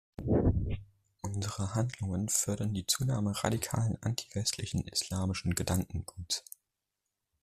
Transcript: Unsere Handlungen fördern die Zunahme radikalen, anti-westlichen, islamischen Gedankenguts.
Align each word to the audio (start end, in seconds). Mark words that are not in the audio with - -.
Unsere 1.21 1.75
Handlungen 1.75 2.27
fördern 2.27 2.73
die 2.73 2.87
Zunahme 2.87 3.35
radikalen, 3.43 3.99
anti-westlichen, 4.01 4.87
islamischen 4.87 5.53
Gedankenguts. 5.53 6.43